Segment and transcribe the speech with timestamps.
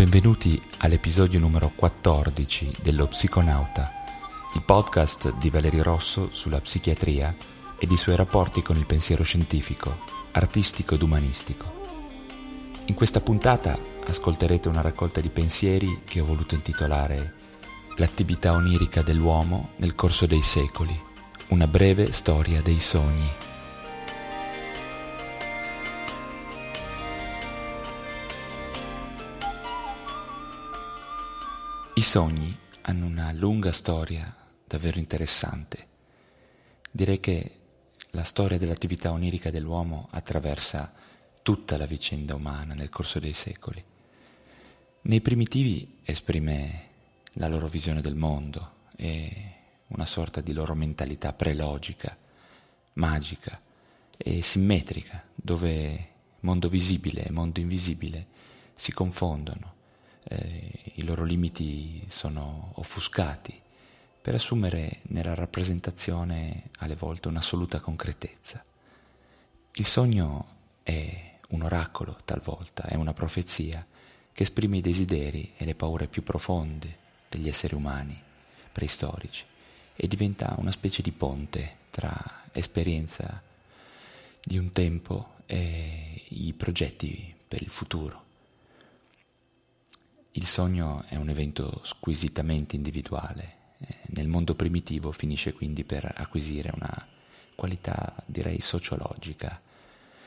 [0.00, 3.92] Benvenuti all'episodio numero 14 dello Psiconauta,
[4.54, 7.36] il podcast di Valerio Rosso sulla psichiatria
[7.78, 9.98] ed i suoi rapporti con il pensiero scientifico,
[10.30, 11.82] artistico ed umanistico.
[12.86, 17.34] In questa puntata ascolterete una raccolta di pensieri che ho voluto intitolare
[17.96, 20.98] L'attività onirica dell'uomo nel corso dei secoli,
[21.48, 23.49] una breve storia dei sogni.
[32.00, 34.34] I sogni hanno una lunga storia
[34.66, 35.86] davvero interessante.
[36.90, 37.58] Direi che
[38.12, 40.94] la storia dell'attività onirica dell'uomo attraversa
[41.42, 43.84] tutta la vicenda umana nel corso dei secoli.
[45.02, 46.88] Nei primitivi esprime
[47.34, 49.52] la loro visione del mondo e
[49.88, 52.16] una sorta di loro mentalità prelogica,
[52.94, 53.60] magica
[54.16, 56.08] e simmetrica, dove
[56.40, 58.26] mondo visibile e mondo invisibile
[58.74, 59.74] si confondono,
[60.24, 63.58] eh, i loro limiti sono offuscati,
[64.22, 68.62] per assumere nella rappresentazione alle volte un'assoluta concretezza.
[69.74, 70.46] Il sogno
[70.82, 73.84] è un oracolo talvolta, è una profezia
[74.32, 76.96] che esprime i desideri e le paure più profonde
[77.28, 78.20] degli esseri umani
[78.72, 79.44] preistorici
[79.96, 83.42] e diventa una specie di ponte tra esperienza
[84.42, 88.28] di un tempo e i progetti per il futuro.
[90.32, 96.70] Il sogno è un evento squisitamente individuale, eh, nel mondo primitivo finisce quindi per acquisire
[96.72, 97.06] una
[97.56, 99.60] qualità direi sociologica.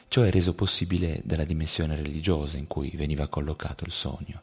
[0.10, 4.42] Ciò è reso possibile dalla dimensione religiosa in cui veniva collocato il sogno,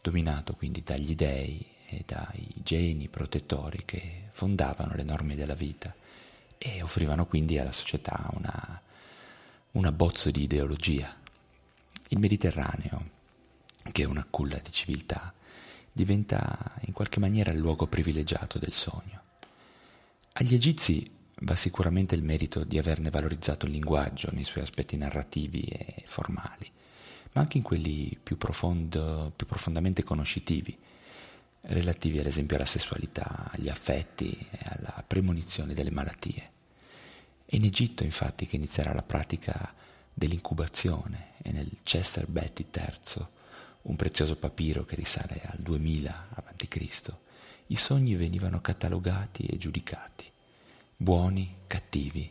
[0.00, 5.94] dominato quindi dagli dei e dai geni protettori che fondavano le norme della vita
[6.56, 8.80] e offrivano quindi alla società una,
[9.72, 11.14] un abbozzo di ideologia.
[12.08, 13.10] Il Mediterraneo,
[13.92, 15.32] che è una culla di civiltà,
[15.92, 19.22] diventa in qualche maniera il luogo privilegiato del sogno.
[20.32, 21.08] Agli egizi
[21.40, 26.70] va sicuramente il merito di averne valorizzato il linguaggio nei suoi aspetti narrativi e formali,
[27.32, 30.76] ma anche in quelli più, profondo, più profondamente conoscitivi,
[31.62, 36.50] relativi ad esempio alla sessualità, agli affetti e alla premonizione delle malattie.
[37.44, 39.72] È in Egitto infatti che inizierà la pratica
[40.12, 43.26] dell'incubazione e nel Chester Betty III,
[43.84, 47.12] un prezioso papiro che risale al 2000 a.C.,
[47.68, 50.30] i sogni venivano catalogati e giudicati,
[50.96, 52.30] buoni, cattivi,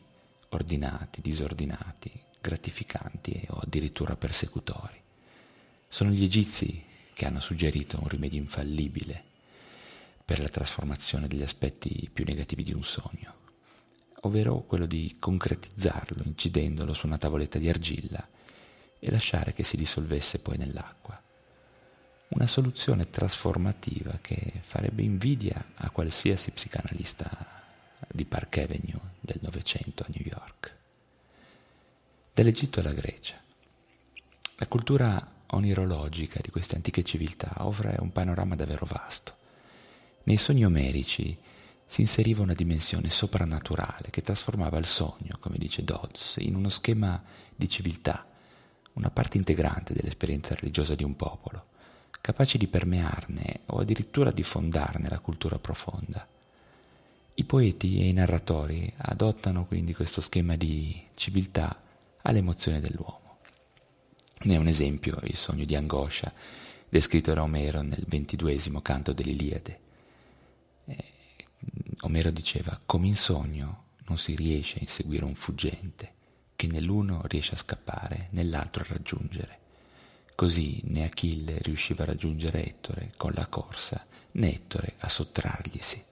[0.49, 5.01] ordinati, disordinati, gratificanti o addirittura persecutori.
[5.87, 6.83] Sono gli egizi
[7.13, 9.23] che hanno suggerito un rimedio infallibile
[10.25, 13.33] per la trasformazione degli aspetti più negativi di un sogno,
[14.21, 18.27] ovvero quello di concretizzarlo incidendolo su una tavoletta di argilla
[18.99, 21.22] e lasciare che si dissolvesse poi nell'acqua.
[22.35, 27.29] Una soluzione trasformativa che farebbe invidia a qualsiasi psicanalista
[28.11, 30.75] di Park Avenue del Novecento a New York.
[32.33, 33.39] Dall'Egitto alla Grecia.
[34.55, 39.35] La cultura onirologica di queste antiche civiltà offre un panorama davvero vasto.
[40.23, 41.37] Nei sogni omerici
[41.85, 47.23] si inseriva una dimensione soprannaturale che trasformava il sogno, come dice Dodds, in uno schema
[47.55, 48.25] di civiltà,
[48.93, 51.67] una parte integrante dell'esperienza religiosa di un popolo,
[52.21, 56.27] capace di permearne o addirittura di fondarne la cultura profonda.
[57.35, 61.81] I poeti e i narratori adottano quindi questo schema di civiltà
[62.21, 63.37] alle emozioni dell'uomo.
[64.43, 66.31] Ne è un esempio il sogno di angoscia
[66.89, 69.79] descritto da Omero nel ventiduesimo canto dell'Iliade.
[70.85, 71.03] Eh,
[72.01, 76.13] Omero diceva, come in sogno non si riesce a inseguire un fuggente,
[76.55, 79.59] che nell'uno riesce a scappare, nell'altro a raggiungere.
[80.35, 86.03] Così né Achille riusciva a raggiungere Ettore con la corsa, né Ettore a sottrarglisi.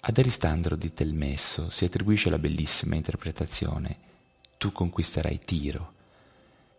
[0.00, 3.98] Ad Aristandro di Telmesso si attribuisce la bellissima interpretazione
[4.56, 5.94] Tu conquisterai Tiro,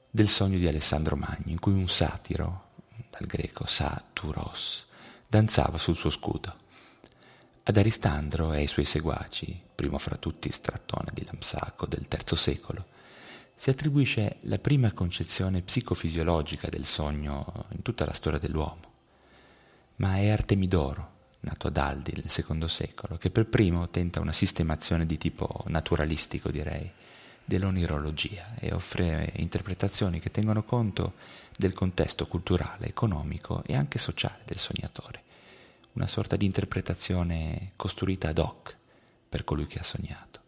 [0.09, 2.69] del sogno di Alessandro Magno, in cui un satiro,
[3.09, 4.85] dal greco saturos,
[5.27, 6.55] danzava sul suo scudo.
[7.63, 12.85] Ad Aristandro e ai suoi seguaci, primo fra tutti Strattone di Lampsaco del III secolo,
[13.59, 18.79] si attribuisce la prima concezione psicofisiologica del sogno in tutta la storia dell'uomo.
[19.97, 21.09] Ma è Artemidoro,
[21.41, 26.51] nato ad Aldi nel secondo secolo, che per primo tenta una sistemazione di tipo naturalistico,
[26.51, 26.89] direi,
[27.43, 31.13] dell'onirologia e offre interpretazioni che tengono conto
[31.57, 35.23] del contesto culturale, economico e anche sociale del sognatore,
[35.93, 38.75] una sorta di interpretazione costruita ad hoc
[39.27, 40.41] per colui che ha sognato.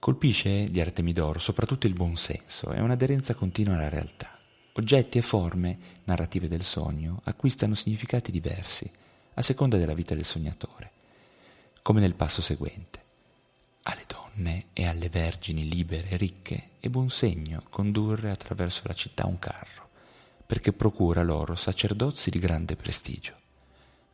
[0.00, 4.38] Colpisce di Artemidoro soprattutto il buon senso e un'aderenza continua alla realtà.
[4.74, 8.88] Oggetti e forme narrative del sogno acquistano significati diversi
[9.34, 10.90] a seconda della vita del sognatore,
[11.82, 13.00] come nel passo seguente.
[13.82, 19.40] Alle donne e alle vergini libere ricche è buon segno condurre attraverso la città un
[19.40, 19.88] carro,
[20.46, 23.34] perché procura loro sacerdozi di grande prestigio.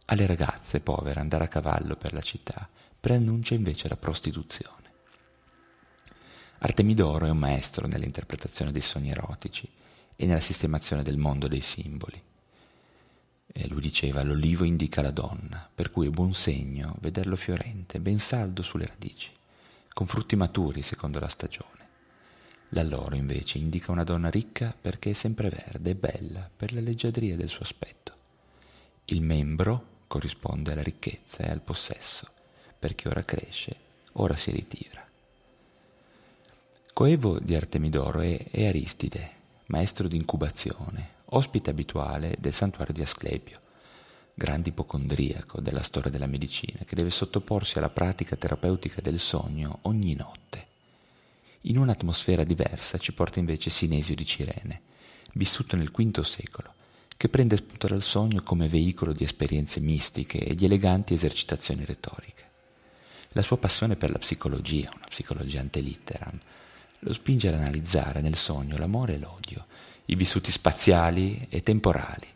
[0.06, 2.66] Alle ragazze povere andare a cavallo per la città
[2.98, 4.83] preannuncia invece la prostituzione.
[6.64, 9.68] Artemidoro è un maestro nell'interpretazione dei sogni erotici
[10.16, 12.18] e nella sistemazione del mondo dei simboli.
[13.52, 18.18] E lui diceva l'olivo indica la donna, per cui è buon segno vederlo fiorente, ben
[18.18, 19.30] saldo sulle radici,
[19.92, 21.86] con frutti maturi secondo la stagione.
[22.70, 27.36] L'alloro invece indica una donna ricca perché è sempre verde e bella per la leggiadria
[27.36, 28.12] del suo aspetto.
[29.04, 32.26] Il membro corrisponde alla ricchezza e al possesso,
[32.78, 33.76] perché ora cresce,
[34.12, 35.03] ora si ritira.
[36.94, 39.30] Coevo di Artemidoro è, è Aristide,
[39.66, 43.58] maestro di incubazione, ospite abituale del santuario di Asclepio,
[44.32, 50.14] grande ipocondriaco della storia della medicina, che deve sottoporsi alla pratica terapeutica del sogno ogni
[50.14, 50.66] notte.
[51.62, 54.82] In un'atmosfera diversa ci porta invece Sinesio di Cirene,
[55.32, 56.74] vissuto nel V secolo,
[57.16, 62.50] che prende spunto dal sogno come veicolo di esperienze mistiche e di eleganti esercitazioni retoriche.
[63.30, 66.38] La sua passione per la psicologia, una psicologia antelitteram,
[67.04, 69.66] lo spinge ad analizzare nel sogno l'amore e l'odio,
[70.06, 72.26] i vissuti spaziali e temporali,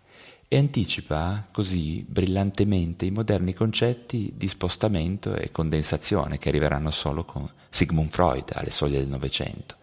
[0.47, 7.49] e anticipa così brillantemente i moderni concetti di spostamento e condensazione che arriveranno solo con
[7.71, 9.77] Sigmund Freud alle soglie del Novecento.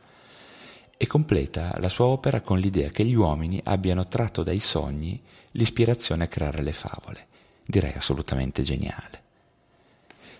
[0.97, 5.19] E completa la sua opera con l'idea che gli uomini abbiano tratto dai sogni
[5.51, 7.27] l'ispirazione a creare le favole,
[7.65, 9.23] direi assolutamente geniale.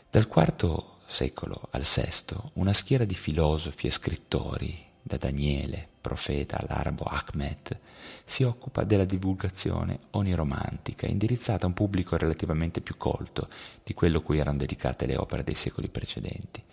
[0.10, 7.04] Dal IV secolo al VI, una schiera di filosofi e scrittori, da Daniele, profeta, all'arabo
[7.04, 7.80] Ahmed,
[8.26, 13.48] si occupa della divulgazione oniromantica, indirizzata a un pubblico relativamente più colto
[13.84, 16.64] di quello cui erano dedicate le opere dei secoli precedenti.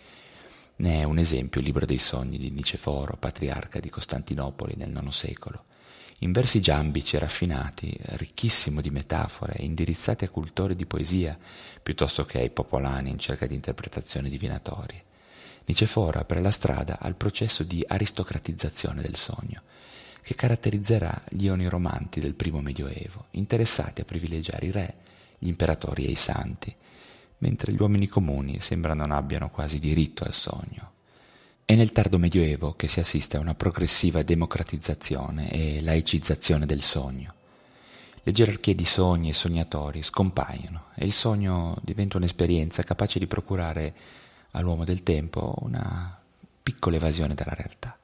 [0.77, 5.09] Ne è un esempio il libro dei sogni di Niceforo, patriarca di Costantinopoli nel IX
[5.09, 5.65] secolo.
[6.19, 11.37] In versi giambici e raffinati, ricchissimo di metafore, indirizzati a cultori di poesia,
[11.81, 15.03] piuttosto che ai popolani in cerca di interpretazioni divinatorie.
[15.65, 19.61] Niceforo apre la strada al processo di aristocratizzazione del sogno,
[20.21, 24.95] che caratterizzerà gli oniromanti del primo medioevo, interessati a privilegiare i re,
[25.37, 26.73] gli imperatori e i santi,
[27.39, 30.92] mentre gli uomini comuni sembra non abbiano quasi diritto al sogno.
[31.65, 37.33] È nel tardo medioevo che si assiste a una progressiva democratizzazione e laicizzazione del sogno.
[38.21, 43.93] Le gerarchie di sogni e sognatori scompaiono e il sogno diventa un'esperienza capace di procurare
[44.51, 46.19] all'uomo del tempo una
[46.61, 47.97] piccola evasione dalla realtà.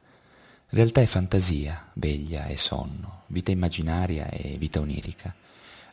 [0.69, 5.35] Realtà e fantasia, veglia e sonno, vita immaginaria e vita onirica,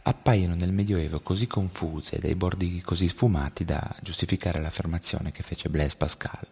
[0.02, 5.68] appaiono nel Medioevo così confuse e dai bordi così sfumati da giustificare l'affermazione che fece
[5.68, 6.46] Blaise Pascal.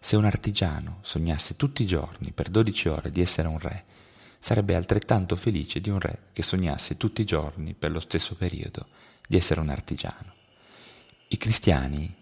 [0.00, 3.84] Se un artigiano sognasse tutti i giorni per dodici ore di essere un re,
[4.38, 8.86] sarebbe altrettanto felice di un re che sognasse tutti i giorni per lo stesso periodo
[9.26, 10.34] di essere un artigiano.
[11.28, 12.14] I cristiani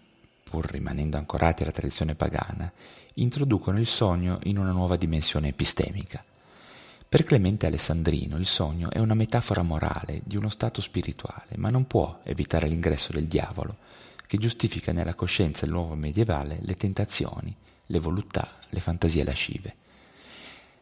[0.47, 2.71] pur rimanendo ancorati alla tradizione pagana,
[3.15, 6.23] introducono il sogno in una nuova dimensione epistemica.
[7.09, 11.85] Per Clemente Alessandrino il sogno è una metafora morale di uno stato spirituale, ma non
[11.85, 13.77] può evitare l'ingresso del diavolo,
[14.27, 17.55] che giustifica nella coscienza del nuovo medievale le tentazioni,
[17.87, 19.75] le voluttà, le fantasie lascive.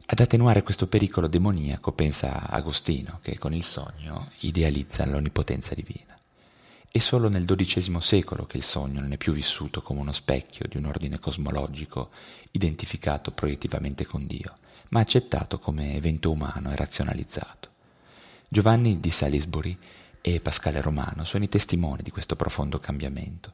[0.07, 6.15] Ad attenuare questo pericolo demoniaco pensa Agostino, che con il sogno idealizza l'onnipotenza divina.
[6.91, 10.67] È solo nel XII secolo che il sogno non è più vissuto come uno specchio
[10.67, 12.09] di un ordine cosmologico
[12.51, 14.57] identificato proiettivamente con Dio,
[14.89, 17.69] ma accettato come evento umano e razionalizzato.
[18.47, 19.77] Giovanni di Salisbury
[20.27, 23.53] e Pascale Romano sono i testimoni di questo profondo cambiamento.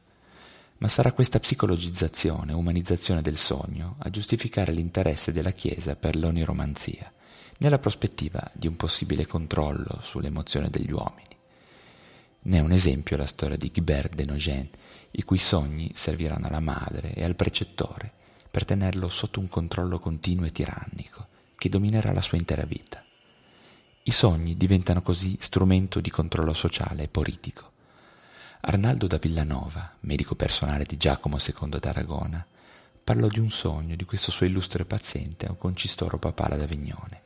[0.78, 7.12] Ma sarà questa psicologizzazione, umanizzazione del sogno a giustificare l'interesse della Chiesa per l'oniromanzia,
[7.58, 11.36] nella prospettiva di un possibile controllo sulle emozioni degli uomini.
[12.44, 14.74] Ne è un esempio la storia di Guibert de Nogent,
[15.10, 18.10] i cui sogni serviranno alla madre e al precettore
[18.50, 23.04] per tenerlo sotto un controllo continuo e tirannico che dominerà la sua intera vita.
[24.04, 27.70] I sogni diventano così strumento di controllo sociale e politico.
[28.62, 32.44] Arnaldo da Villanova, medico personale di Giacomo II d'Aragona,
[33.04, 37.20] parlò di un sogno di questo suo illustre paziente a un concistoro papale ad Avignone.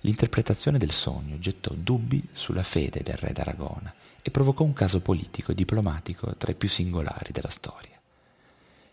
[0.00, 3.92] L'interpretazione del sogno gettò dubbi sulla fede del re d'Aragona
[4.22, 8.00] e provocò un caso politico e diplomatico tra i più singolari della storia.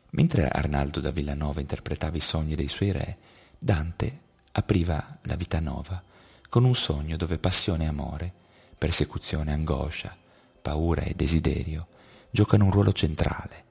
[0.09, 3.17] Mentre Arnaldo da Villanova interpretava i sogni dei suoi re,
[3.57, 4.19] Dante
[4.51, 6.03] apriva la vita nuova
[6.49, 8.33] con un sogno dove passione e amore,
[8.77, 10.15] persecuzione e angoscia,
[10.61, 11.87] paura e desiderio
[12.29, 13.65] giocano un ruolo centrale,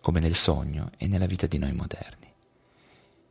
[0.00, 2.30] come nel sogno e nella vita di noi moderni.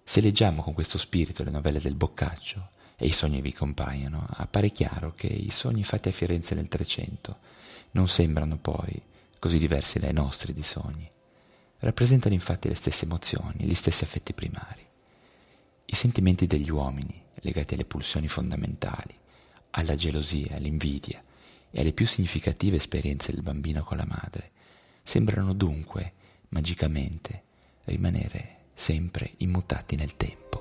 [0.04, 4.70] Se leggiamo con questo spirito le novelle del Boccaccio e i sogni vi compaiono, appare
[4.70, 7.38] chiaro che i sogni fatti a Firenze nel Trecento
[7.92, 9.02] non sembrano poi
[9.40, 11.10] così diversi dai nostri di sogni.
[11.80, 14.86] Rappresentano infatti le stesse emozioni, gli stessi affetti primari.
[15.86, 19.16] I sentimenti degli uomini, legati alle pulsioni fondamentali,
[19.72, 21.24] alla gelosia, all'invidia
[21.70, 24.52] e alle più significative esperienze del bambino con la madre,
[25.04, 26.14] sembrano dunque,
[26.50, 27.44] magicamente,
[27.86, 30.61] rimanere sempre immutati nel tempo.